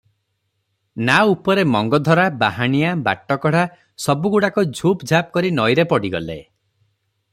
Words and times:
ନାଆ 1.09 1.25
ଉପରେ 1.33 1.65
ମଙ୍ଗଧରା, 1.73 2.25
ବାହାଣିଆ, 2.43 2.93
ବାଟକଢ଼ା, 3.09 3.67
ସବୁଗୁଡାକ 4.07 4.65
ଝୁପ୍ 4.81 5.07
ଝାପ୍ 5.13 5.31
କରି 5.37 5.53
ନଈରେ 5.61 5.87
ପଡିଗଲେ। 5.93 6.41